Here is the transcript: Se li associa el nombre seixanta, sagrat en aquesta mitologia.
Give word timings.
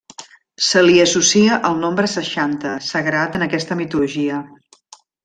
Se 0.67 0.81
li 0.85 0.95
associa 1.01 1.59
el 1.69 1.77
nombre 1.83 2.09
seixanta, 2.15 2.71
sagrat 2.89 3.37
en 3.41 3.47
aquesta 3.47 3.79
mitologia. 3.83 4.41